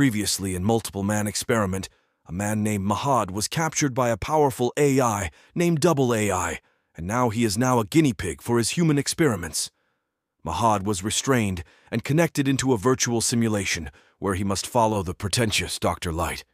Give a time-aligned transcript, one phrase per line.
[0.00, 1.90] Previously, in Multiple Man Experiment,
[2.24, 6.60] a man named Mahad was captured by a powerful AI named Double AI,
[6.96, 9.70] and now he is now a guinea pig for his human experiments.
[10.42, 15.78] Mahad was restrained and connected into a virtual simulation where he must follow the pretentious
[15.78, 16.12] Dr.
[16.12, 16.44] Light.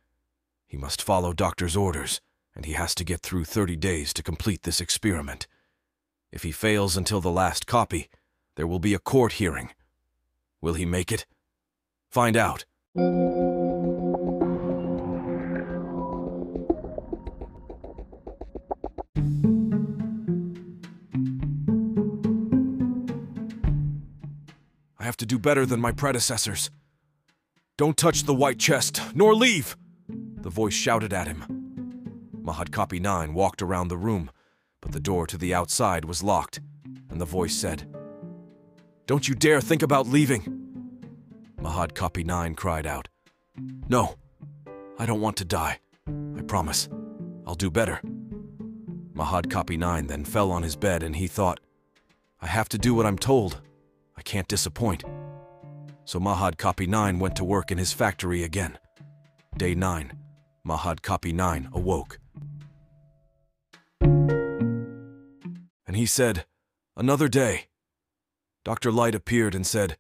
[0.67, 2.21] He must follow Doctor's orders,
[2.53, 5.47] and he has to get through 30 days to complete this experiment.
[6.33, 8.09] If he fails until the last copy,
[8.57, 9.71] there will be a court hearing.
[10.61, 11.27] Will he make it?
[12.11, 12.65] Find out.
[12.99, 13.03] I
[25.01, 26.71] have to do better than my predecessors.
[27.77, 29.77] Don't touch the white chest, nor leave!
[30.09, 31.45] The voice shouted at him.
[32.43, 34.31] Mahad Copy 9 walked around the room,
[34.81, 36.61] but the door to the outside was locked,
[37.11, 37.95] and the voice said,
[39.07, 40.56] Don't you dare think about leaving!
[41.61, 43.09] Mahad Copy 9 cried out,
[43.89, 44.17] No,
[44.99, 45.81] I don't want to die.
[46.37, 46.89] I promise.
[47.47, 48.01] I'll do better.
[49.15, 51.61] Mahad Copy 9 then fell on his bed and he thought,
[52.41, 53.61] I have to do what I'm told.
[54.17, 55.05] I can't disappoint.
[56.05, 58.79] So Mahad Copy 9 went to work in his factory again.
[59.57, 60.13] Day 9.
[60.67, 62.19] Mahad Copy 9 awoke.
[64.01, 66.45] And he said,
[66.97, 67.69] Another day.
[68.65, 68.93] Dr.
[68.93, 69.97] Light appeared and said,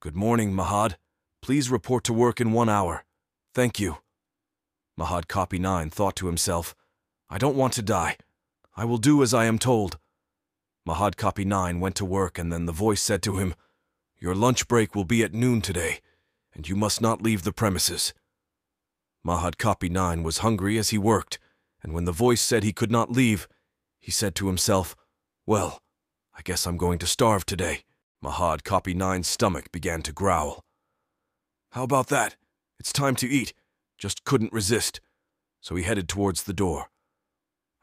[0.00, 0.94] Good morning, Mahad.
[1.42, 3.04] Please report to work in one hour.
[3.52, 3.96] Thank you.
[4.96, 6.76] Mahad Copy 9 thought to himself,
[7.28, 8.16] I don't want to die.
[8.76, 9.98] I will do as I am told.
[10.86, 13.56] Mahad Copy 9 went to work and then the voice said to him,
[14.20, 15.98] Your lunch break will be at noon today,
[16.54, 18.14] and you must not leave the premises.
[19.26, 21.40] Mahad Copy 9 was hungry as he worked,
[21.82, 23.48] and when the voice said he could not leave,
[23.98, 24.94] he said to himself,
[25.44, 25.82] Well,
[26.36, 27.82] I guess I'm going to starve today.
[28.22, 30.64] Mahad Copy Nine's stomach began to growl.
[31.72, 32.36] How about that?
[32.80, 33.52] It's time to eat.
[33.96, 35.00] Just couldn't resist.
[35.60, 36.86] So he headed towards the door.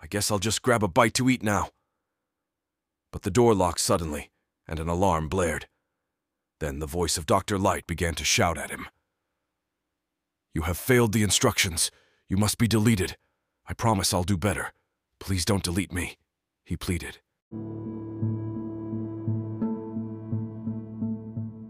[0.01, 1.69] I guess I'll just grab a bite to eat now.
[3.11, 4.31] But the door locked suddenly,
[4.67, 5.67] and an alarm blared.
[6.59, 7.57] Then the voice of Dr.
[7.57, 8.87] Light began to shout at him.
[10.53, 11.91] You have failed the instructions.
[12.27, 13.17] You must be deleted.
[13.67, 14.73] I promise I'll do better.
[15.19, 16.17] Please don't delete me,
[16.63, 17.19] he pleaded.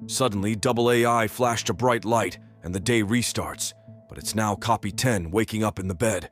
[0.08, 3.74] Suddenly, Double AI flashed a bright light, and the day restarts,
[4.08, 6.30] but it's now Copy 10 waking up in the bed.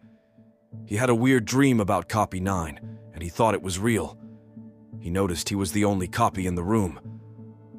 [0.86, 2.80] He had a weird dream about Copy 9,
[3.14, 4.18] and he thought it was real.
[5.00, 7.00] He noticed he was the only copy in the room.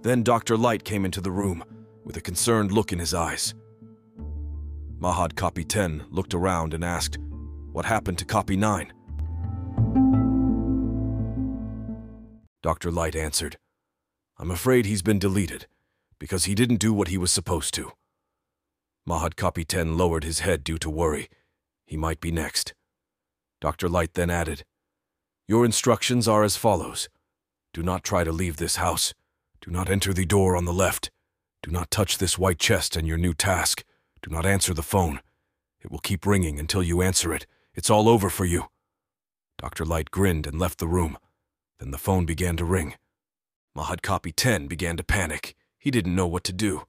[0.02, 0.56] Then Dr.
[0.56, 1.64] Light came into the room,
[2.04, 3.54] with a concerned look in his eyes.
[4.98, 7.18] Mahad Copy 10 looked around and asked,
[7.72, 8.92] What happened to Copy 9?
[12.62, 12.90] Dr.
[12.90, 13.58] Light answered,
[14.38, 15.66] I'm afraid he's been deleted
[16.24, 17.92] because he didn't do what he was supposed to.
[19.06, 21.28] Mahad 10 lowered his head due to worry.
[21.84, 22.72] He might be next.
[23.60, 23.90] Dr.
[23.90, 24.64] Light then added,
[25.46, 27.10] Your instructions are as follows.
[27.74, 29.12] Do not try to leave this house.
[29.60, 31.10] Do not enter the door on the left.
[31.62, 33.84] Do not touch this white chest and your new task.
[34.22, 35.20] Do not answer the phone.
[35.82, 37.46] It will keep ringing until you answer it.
[37.74, 38.68] It's all over for you.
[39.58, 39.84] Dr.
[39.84, 41.18] Light grinned and left the room.
[41.80, 42.94] Then the phone began to ring.
[43.76, 45.54] Mahad Copy 10 began to panic.
[45.84, 46.84] He didn't know what to do.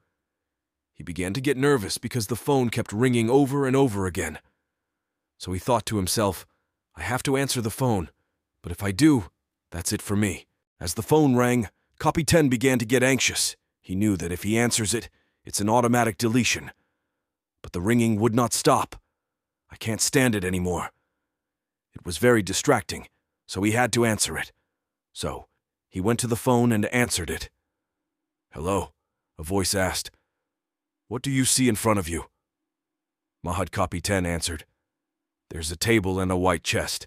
[0.94, 4.39] He began to get nervous because the phone kept ringing over and over again.
[5.38, 6.45] So he thought to himself,
[6.95, 8.09] I have to answer the phone,
[8.63, 9.25] but if I do,
[9.69, 10.47] that's it for me.
[10.79, 11.67] As the phone rang,
[12.00, 13.57] Copy 10 began to get anxious.
[13.81, 15.09] He knew that if he answers it,
[15.44, 16.72] it's an automatic deletion.
[17.62, 18.95] But the ringing would not stop.
[19.69, 20.91] I can't stand it anymore.
[21.94, 23.09] It was very distracting,
[23.45, 24.53] so he had to answer it.
[25.12, 25.47] So,
[25.89, 27.50] he went to the phone and answered it.
[28.56, 28.94] Hello,
[29.38, 30.12] a voice asked.
[31.10, 32.28] What do you see in front of you?
[33.46, 34.64] Mahad Copy 10 answered.
[35.50, 37.06] There's a table and a white chest.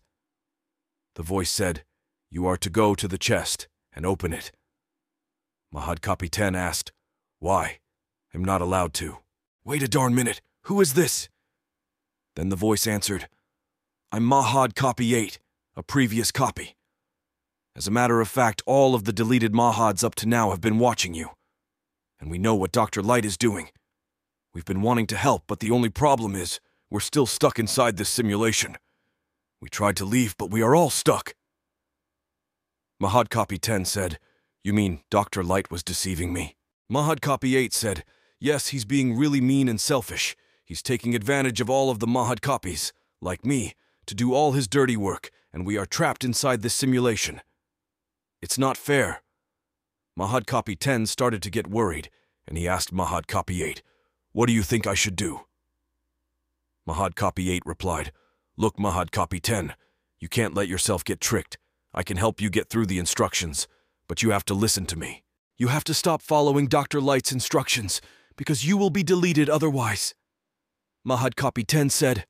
[1.14, 1.84] The voice said,
[2.30, 4.52] You are to go to the chest and open it.
[5.74, 6.92] Mahad Copy 10 asked,
[7.38, 7.78] Why?
[8.34, 9.16] I'm not allowed to.
[9.64, 10.42] Wait a darn minute.
[10.64, 11.30] Who is this?
[12.36, 13.26] Then the voice answered,
[14.12, 15.38] I'm Mahad Copy 8,
[15.76, 16.76] a previous copy.
[17.74, 20.78] As a matter of fact, all of the deleted Mahads up to now have been
[20.78, 21.30] watching you
[22.20, 23.02] and we know what Dr.
[23.02, 23.68] Light is doing.
[24.54, 26.60] We've been wanting to help, but the only problem is
[26.90, 28.76] we're still stuck inside this simulation.
[29.60, 31.34] We tried to leave, but we are all stuck.
[33.02, 34.18] Mahad Copy 10 said,
[34.64, 35.44] You mean Dr.
[35.44, 36.56] Light was deceiving me?
[36.90, 38.04] Mahad Copy 8 said,
[38.40, 40.36] Yes, he's being really mean and selfish.
[40.64, 43.74] He's taking advantage of all of the Mahad copies, like me,
[44.06, 47.40] to do all his dirty work, and we are trapped inside this simulation.
[48.40, 49.22] It's not fair.
[50.18, 52.10] Mahad Copy 10 started to get worried,
[52.44, 53.82] and he asked Mahad Copy 8,
[54.32, 55.42] What do you think I should do?
[56.88, 58.10] Mahad Copy 8 replied,
[58.56, 59.74] Look, Mahad Copy 10,
[60.18, 61.56] you can't let yourself get tricked.
[61.94, 63.68] I can help you get through the instructions,
[64.08, 65.22] but you have to listen to me.
[65.56, 67.00] You have to stop following Dr.
[67.00, 68.00] Light's instructions,
[68.36, 70.16] because you will be deleted otherwise.
[71.06, 72.26] Mahad Copy 10 said,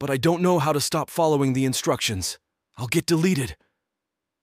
[0.00, 2.40] But I don't know how to stop following the instructions.
[2.76, 3.56] I'll get deleted.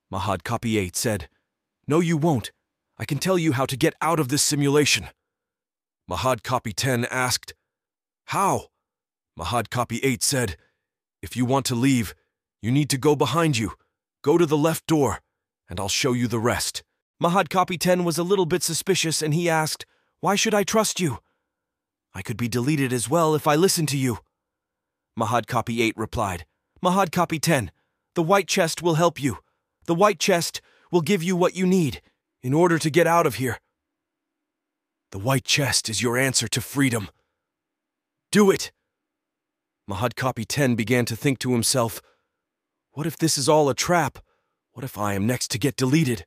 [0.09, 1.27] Mahad Copy 8 said,
[1.85, 2.53] No, you won't.
[2.99, 5.07] I can tell you how to get out of this simulation.
[6.11, 7.53] Mahad Copy 10 asked,
[8.25, 8.67] How?
[9.39, 10.57] Mahad Copy 8 said,
[11.21, 12.13] If you want to leave,
[12.61, 13.71] you need to go behind you.
[14.21, 15.19] Go to the left door,
[15.69, 16.83] and I'll show you the rest.
[17.23, 19.85] Mahad Copy 10 was a little bit suspicious and he asked,
[20.19, 21.19] Why should I trust you?
[22.13, 24.17] I could be deleted as well if I listen to you.
[25.17, 26.45] Mahad Copy 8 replied,
[26.83, 27.71] Mahad Copy 10,
[28.15, 29.37] the white chest will help you.
[29.85, 30.59] The white chest
[30.91, 32.01] will give you what you need
[32.41, 33.59] in order to get out of here.
[35.11, 37.09] The white chest is your answer to freedom.
[38.31, 38.71] Do it!
[39.89, 42.01] Mahad Copy 10 began to think to himself,
[42.91, 44.19] What if this is all a trap?
[44.73, 46.25] What if I am next to get deleted?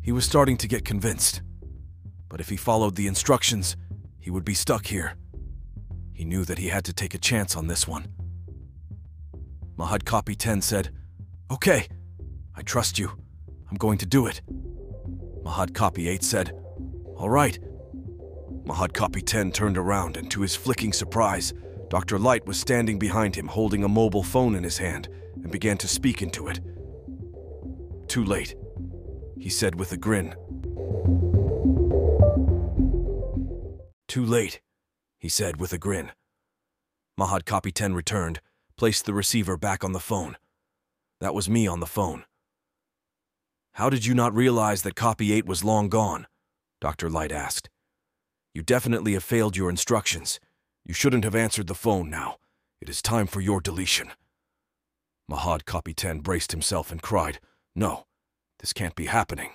[0.00, 1.42] He was starting to get convinced.
[2.28, 3.76] But if he followed the instructions,
[4.18, 5.16] he would be stuck here.
[6.14, 8.08] He knew that he had to take a chance on this one.
[9.76, 10.90] Mahad Copy 10 said,
[11.52, 11.86] Okay,
[12.56, 13.10] I trust you.
[13.70, 14.40] I'm going to do it.
[15.44, 16.52] Mahad Copy 8 said,
[17.16, 17.58] All right.
[18.64, 21.52] Mahad Copy 10 turned around, and to his flicking surprise,
[21.88, 22.18] Dr.
[22.18, 25.08] Light was standing behind him holding a mobile phone in his hand
[25.42, 26.60] and began to speak into it.
[28.08, 28.54] Too late
[29.42, 30.36] he said with a grin.
[34.06, 34.60] Too late,
[35.18, 36.12] he said with a grin.
[37.18, 38.40] Mahad Copy 10 returned,
[38.76, 40.36] placed the receiver back on the phone.
[41.22, 42.24] That was me on the phone.
[43.74, 46.26] How did you not realize that Copy 8 was long gone?
[46.80, 47.08] Dr.
[47.08, 47.70] Light asked.
[48.52, 50.40] You definitely have failed your instructions.
[50.84, 52.38] You shouldn't have answered the phone now.
[52.80, 54.10] It is time for your deletion.
[55.30, 57.38] Mahad Copy 10 braced himself and cried,
[57.72, 58.06] No,
[58.58, 59.50] this can't be happening.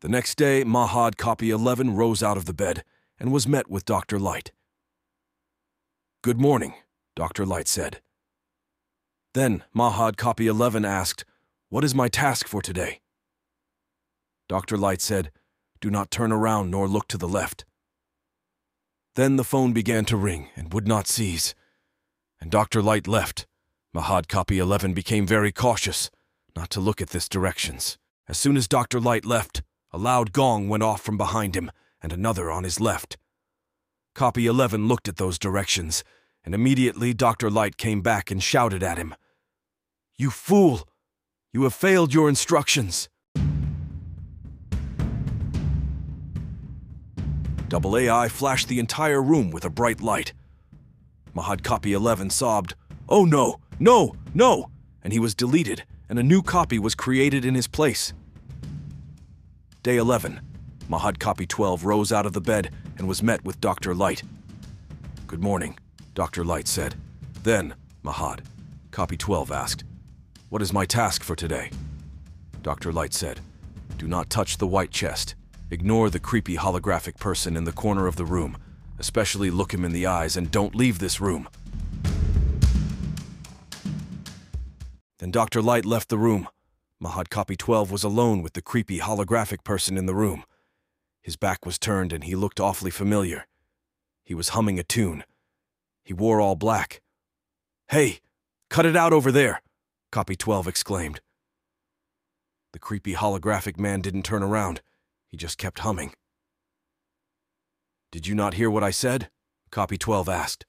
[0.00, 2.82] The next day, Mahad Copy 11 rose out of the bed
[3.20, 4.18] and was met with Dr.
[4.18, 4.50] Light.
[6.24, 6.74] Good morning,
[7.14, 7.46] Dr.
[7.46, 8.00] Light said.
[9.34, 11.24] Then Mahad Copy 11 asked,
[11.70, 13.00] What is my task for today?
[14.46, 14.76] Dr.
[14.76, 15.30] Light said,
[15.80, 17.64] Do not turn around nor look to the left.
[19.14, 21.54] Then the phone began to ring and would not cease.
[22.40, 22.82] And Dr.
[22.82, 23.46] Light left.
[23.94, 26.10] Mahad Copy 11 became very cautious
[26.54, 27.96] not to look at this directions.
[28.28, 29.00] As soon as Dr.
[29.00, 29.62] Light left,
[29.92, 31.70] a loud gong went off from behind him
[32.02, 33.16] and another on his left.
[34.14, 36.04] Copy 11 looked at those directions,
[36.44, 37.50] and immediately Dr.
[37.50, 39.14] Light came back and shouted at him,
[40.18, 40.88] You fool!
[41.52, 43.08] You have failed your instructions!
[47.68, 50.32] Double AI flashed the entire room with a bright light.
[51.34, 52.74] Mahad Copy 11 sobbed,
[53.08, 54.70] Oh no, no, no!
[55.02, 58.12] And he was deleted and a new copy was created in his place.
[59.82, 60.42] Day 11.
[60.86, 63.94] Mahad Copy 12 rose out of the bed and was met with Dr.
[63.94, 64.22] Light.
[65.26, 65.78] Good morning,
[66.12, 66.44] Dr.
[66.44, 66.96] Light said.
[67.44, 67.74] Then,
[68.04, 68.40] Mahad,
[68.90, 69.84] Copy 12 asked,
[70.52, 71.70] What is my task for today?
[72.60, 72.92] Dr.
[72.92, 73.40] Light said,
[73.96, 75.34] Do not touch the white chest.
[75.70, 78.58] Ignore the creepy holographic person in the corner of the room.
[78.98, 81.48] Especially look him in the eyes and don't leave this room.
[85.20, 85.62] Then Dr.
[85.62, 86.46] Light left the room.
[87.02, 90.44] Mahad Copy 12 was alone with the creepy holographic person in the room.
[91.22, 93.46] His back was turned and he looked awfully familiar.
[94.22, 95.24] He was humming a tune.
[96.04, 97.00] He wore all black.
[97.88, 98.20] Hey,
[98.68, 99.62] cut it out over there,
[100.12, 101.22] Copy 12 exclaimed.
[102.74, 104.82] The creepy holographic man didn't turn around.
[105.30, 106.12] He just kept humming.
[108.10, 109.30] Did you not hear what I said?
[109.70, 110.66] Copy 12 asked.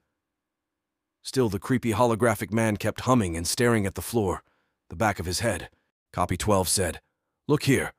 [1.24, 4.44] Still, the creepy holographic man kept humming and staring at the floor,
[4.90, 5.70] the back of his head.
[6.14, 7.02] Copy 12 said,
[7.46, 7.92] Look here.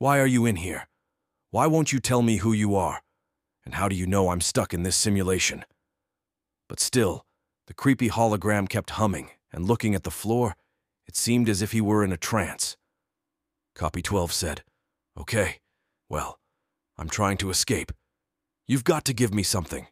[0.00, 0.88] Why are you in here?
[1.52, 3.02] Why won't you tell me who you are?
[3.64, 5.64] And how do you know I'm stuck in this simulation?
[6.68, 7.24] But still,
[7.68, 10.56] the creepy hologram kept humming, and looking at the floor,
[11.08, 12.76] it seemed as if he were in a trance.
[13.74, 14.62] Copy 12 said,
[15.18, 15.56] Okay,
[16.08, 16.38] well,
[16.98, 17.90] I'm trying to escape.
[18.66, 19.86] You've got to give me something.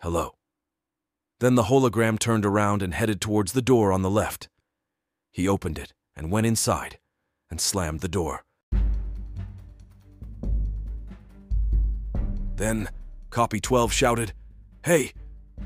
[0.00, 0.34] Hello.
[1.40, 4.48] Then the hologram turned around and headed towards the door on the left.
[5.30, 6.98] He opened it and went inside
[7.50, 8.44] and slammed the door.
[12.56, 12.88] Then,
[13.30, 14.32] Copy 12 shouted,
[14.84, 15.12] Hey,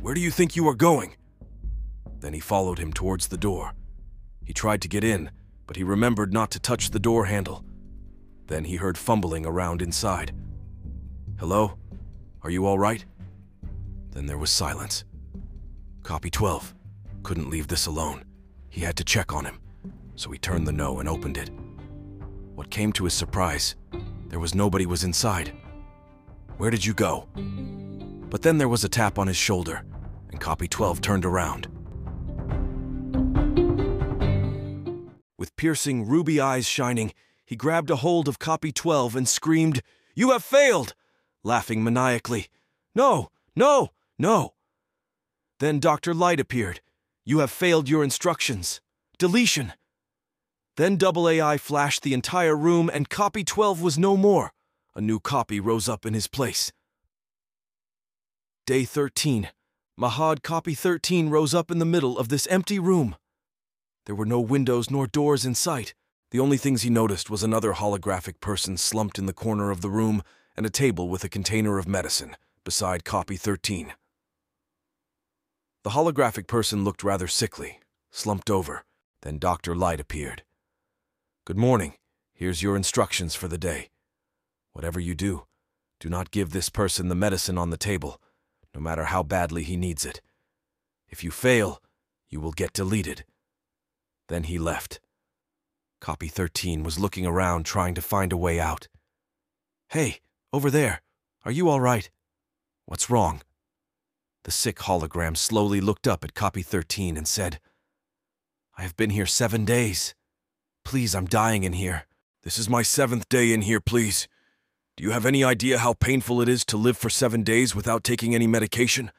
[0.00, 1.14] where do you think you are going?
[2.20, 3.72] Then he followed him towards the door.
[4.44, 5.30] He tried to get in,
[5.66, 7.64] but he remembered not to touch the door handle.
[8.46, 10.34] Then he heard fumbling around inside.
[11.38, 11.78] Hello?
[12.42, 13.04] Are you all right?
[14.10, 15.04] Then there was silence.
[16.02, 16.74] Copy 12.
[17.22, 18.24] Couldn't leave this alone.
[18.68, 19.58] He had to check on him.
[20.16, 21.50] So he turned the no and opened it.
[22.54, 23.76] What came to his surprise,
[24.28, 25.52] there was nobody was inside.
[26.58, 27.28] Where did you go?
[28.28, 29.84] But then there was a tap on his shoulder,
[30.30, 31.68] and copy 12 turned around.
[35.42, 37.12] With piercing ruby eyes shining,
[37.44, 39.82] he grabbed a hold of copy 12 and screamed,
[40.14, 40.94] You have failed!
[41.42, 42.46] laughing maniacally.
[42.94, 44.54] No, no, no.
[45.58, 46.14] Then Dr.
[46.14, 46.80] Light appeared.
[47.24, 48.80] You have failed your instructions.
[49.18, 49.72] Deletion.
[50.76, 54.52] Then Double AI flashed the entire room and copy 12 was no more.
[54.94, 56.70] A new copy rose up in his place.
[58.64, 59.48] Day 13.
[59.98, 63.16] Mahad copy 13 rose up in the middle of this empty room.
[64.06, 65.94] There were no windows nor doors in sight.
[66.30, 69.90] The only things he noticed was another holographic person slumped in the corner of the
[69.90, 70.22] room
[70.56, 73.94] and a table with a container of medicine beside copy 13.
[75.84, 77.80] The holographic person looked rather sickly,
[78.10, 78.84] slumped over.
[79.22, 79.74] Then Dr.
[79.74, 80.42] Light appeared.
[81.44, 81.94] Good morning.
[82.32, 83.90] Here's your instructions for the day.
[84.72, 85.46] Whatever you do,
[86.00, 88.20] do not give this person the medicine on the table,
[88.74, 90.20] no matter how badly he needs it.
[91.08, 91.80] If you fail,
[92.28, 93.24] you will get deleted.
[94.32, 94.98] Then he left.
[96.00, 98.88] Copy 13 was looking around trying to find a way out.
[99.90, 100.20] Hey,
[100.54, 101.02] over there.
[101.44, 102.08] Are you all right?
[102.86, 103.42] What's wrong?
[104.44, 107.60] The sick hologram slowly looked up at copy 13 and said,
[108.74, 110.14] I have been here seven days.
[110.82, 112.06] Please, I'm dying in here.
[112.42, 114.28] This is my seventh day in here, please.
[114.96, 118.02] Do you have any idea how painful it is to live for seven days without
[118.02, 119.10] taking any medication?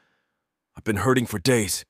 [0.76, 1.84] I've been hurting for days.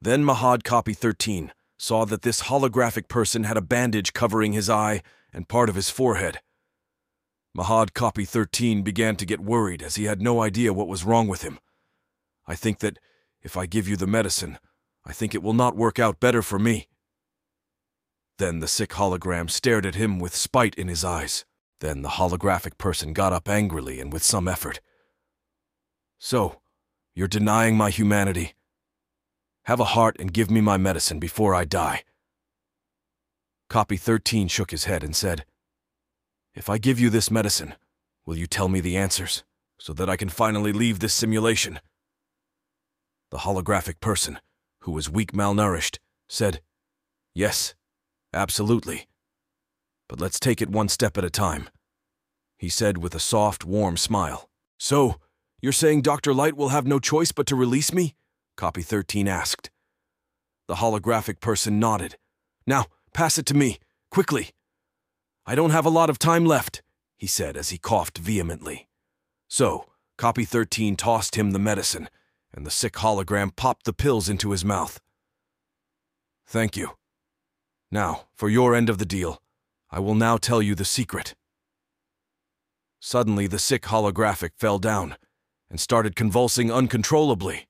[0.00, 5.02] Then Mahad Copy 13 saw that this holographic person had a bandage covering his eye
[5.32, 6.40] and part of his forehead.
[7.56, 11.26] Mahad Copy 13 began to get worried as he had no idea what was wrong
[11.26, 11.58] with him.
[12.46, 12.98] I think that
[13.42, 14.58] if I give you the medicine,
[15.04, 16.88] I think it will not work out better for me.
[18.38, 21.44] Then the sick hologram stared at him with spite in his eyes.
[21.80, 24.80] Then the holographic person got up angrily and with some effort.
[26.18, 26.60] So,
[27.14, 28.54] you're denying my humanity?
[29.68, 32.02] Have a heart and give me my medicine before I die.
[33.68, 35.44] Copy 13 shook his head and said,
[36.54, 37.74] if I give you this medicine,
[38.24, 39.44] will you tell me the answers,
[39.78, 41.80] so that I can finally leave this simulation?
[43.30, 44.38] The holographic person,
[44.84, 45.98] who was weak malnourished,
[46.30, 46.62] said,
[47.34, 47.74] Yes,
[48.32, 49.06] absolutely.
[50.08, 51.68] But let's take it one step at a time.
[52.56, 54.48] He said with a soft, warm smile.
[54.78, 55.16] So,
[55.60, 56.32] you're saying Dr.
[56.32, 58.14] Light will have no choice but to release me?
[58.58, 59.70] Copy 13 asked.
[60.66, 62.16] The holographic person nodded.
[62.66, 63.78] Now, pass it to me,
[64.10, 64.50] quickly.
[65.46, 66.82] I don't have a lot of time left,
[67.16, 68.88] he said as he coughed vehemently.
[69.46, 69.84] So,
[70.16, 72.08] Copy 13 tossed him the medicine,
[72.52, 75.00] and the sick hologram popped the pills into his mouth.
[76.44, 76.96] Thank you.
[77.92, 79.40] Now, for your end of the deal,
[79.88, 81.36] I will now tell you the secret.
[82.98, 85.14] Suddenly, the sick holographic fell down
[85.70, 87.67] and started convulsing uncontrollably.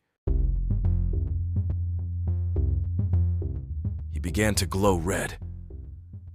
[4.28, 5.38] Began to glow red.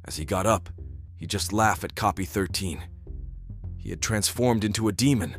[0.05, 0.69] As he got up,
[1.23, 2.83] He'd just laughed at copy 13.
[3.77, 5.37] He had transformed into a demon.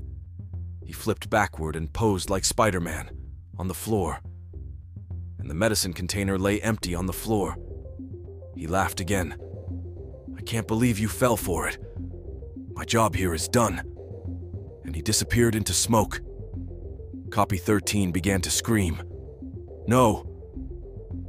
[0.82, 3.11] He flipped backward and posed like Spider Man
[3.58, 4.20] on the floor.
[5.38, 7.58] And the medicine container lay empty on the floor.
[8.56, 9.37] He laughed again.
[10.38, 11.76] I can't believe you fell for it.
[12.73, 13.82] My job here is done.
[14.87, 16.23] And he disappeared into smoke.
[17.30, 19.02] Copy 13 began to scream.
[19.87, 20.26] No!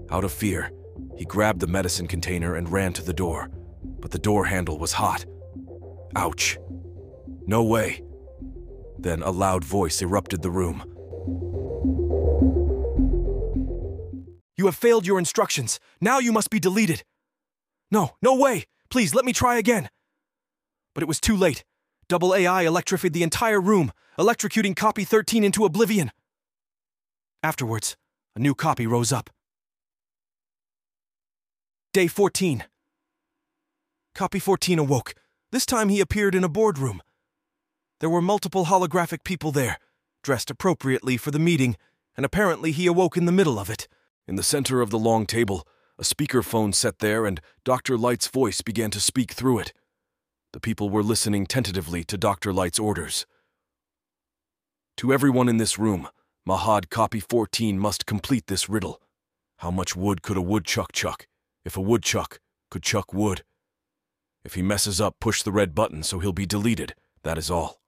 [0.10, 0.72] Out of fear,
[1.18, 3.50] he grabbed the medicine container and ran to the door
[4.06, 5.26] but the door handle was hot.
[6.16, 6.60] Ouch.
[7.48, 8.04] No way.
[9.00, 10.84] Then a loud voice erupted the room.
[14.58, 15.80] You have failed your instructions.
[16.00, 17.04] Now you must be deleted.
[17.92, 18.66] No, no way.
[18.90, 19.90] Please, let me try again.
[20.94, 21.64] But it was too late.
[22.08, 26.12] Double AI electrified the entire room, electrocuting copy 13 into oblivion.
[27.44, 27.98] Afterwards,
[28.36, 29.30] a new copy rose up.
[31.96, 32.66] Day 14.
[34.14, 35.14] Copy 14 awoke.
[35.54, 37.02] This time he appeared in a boardroom.
[38.02, 39.78] There were multiple holographic people there,
[40.22, 41.78] dressed appropriately for the meeting,
[42.18, 43.88] and apparently he awoke in the middle of it.
[44.28, 45.66] In the center of the long table,
[45.98, 47.98] a speakerphone set there, and Dr.
[47.98, 49.72] Light's voice began to speak through it.
[50.52, 52.52] The people were listening tentatively to Dr.
[52.52, 53.26] Light's orders.
[54.98, 56.10] To everyone in this room,
[56.46, 59.02] Mahad Copy 14 must complete this riddle.
[59.60, 61.28] How much wood could a woodchuck chuck,
[61.66, 63.44] if a woodchuck could chuck wood?
[64.46, 66.94] If he messes up, push the red button so he'll be deleted.
[67.24, 67.82] That is all.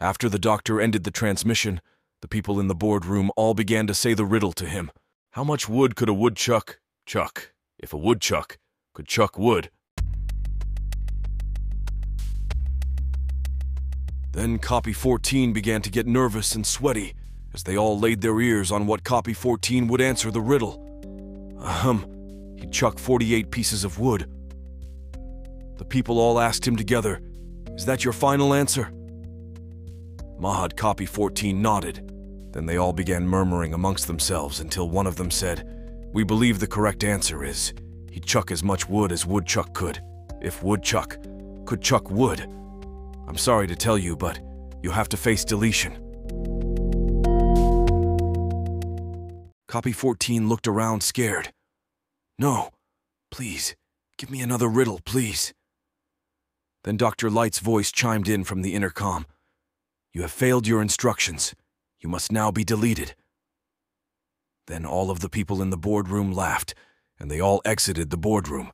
[0.00, 1.80] After the doctor ended the transmission,
[2.20, 4.90] the people in the boardroom all began to say the riddle to him.
[5.30, 8.58] How much wood could a woodchuck chuck if a woodchuck
[8.92, 9.70] could chuck wood?
[14.32, 17.14] Then Copy 14 began to get nervous and sweaty
[17.54, 20.80] as they all laid their ears on what Copy 14 would answer the riddle.
[21.60, 22.04] Ahem,
[22.72, 24.28] chuck 48 pieces of wood.
[25.76, 27.20] The people all asked him together,
[27.76, 28.90] Is that your final answer?
[30.40, 32.08] Mahad Copy 14 nodded.
[32.52, 35.68] Then they all began murmuring amongst themselves until one of them said,
[36.12, 37.72] We believe the correct answer is
[38.10, 40.00] he'd chuck as much wood as Woodchuck could,
[40.40, 41.16] if Woodchuck
[41.64, 42.40] could chuck wood.
[43.28, 44.40] I'm sorry to tell you, but
[44.82, 45.98] you'll have to face deletion.
[49.68, 51.50] Copy 14 looked around scared.
[52.42, 52.70] No,
[53.30, 53.76] please,
[54.18, 55.54] give me another riddle, please.
[56.82, 57.30] Then Dr.
[57.30, 59.26] Light's voice chimed in from the intercom.
[60.12, 61.54] You have failed your instructions.
[62.00, 63.14] You must now be deleted.
[64.66, 66.74] Then all of the people in the boardroom laughed,
[67.16, 68.72] and they all exited the boardroom.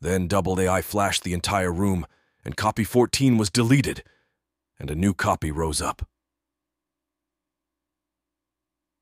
[0.00, 2.06] Then Double AI flashed the entire room,
[2.44, 4.04] and copy 14 was deleted,
[4.78, 6.08] and a new copy rose up.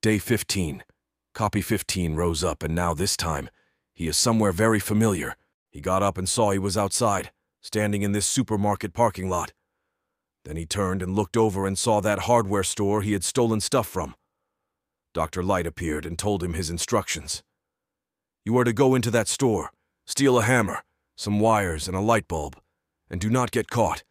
[0.00, 0.84] Day 15.
[1.34, 3.50] Copy 15 rose up, and now this time,
[3.98, 5.34] he is somewhere very familiar.
[5.72, 9.52] He got up and saw he was outside, standing in this supermarket parking lot.
[10.44, 13.88] Then he turned and looked over and saw that hardware store he had stolen stuff
[13.88, 14.14] from.
[15.14, 15.42] Dr.
[15.42, 17.42] Light appeared and told him his instructions.
[18.44, 19.72] You are to go into that store,
[20.06, 20.84] steal a hammer,
[21.16, 22.56] some wires, and a light bulb,
[23.10, 24.04] and do not get caught.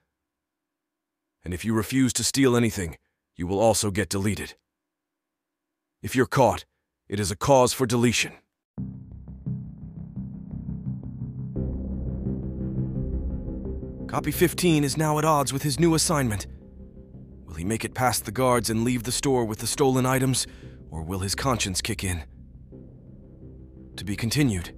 [1.46, 2.98] And if you refuse to steal anything,
[3.38, 4.56] you will also get deleted.
[6.04, 6.66] If you're caught,
[7.08, 8.34] it is a cause for deletion.
[14.08, 16.48] Copy 15 is now at odds with his new assignment.
[17.46, 20.48] Will he make it past the guards and leave the store with the stolen items,
[20.90, 22.24] or will his conscience kick in?
[23.98, 24.74] To be continued.